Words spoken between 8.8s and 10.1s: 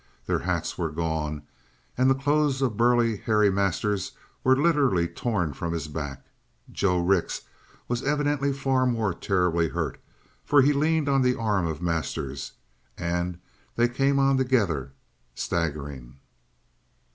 more terribly hurt,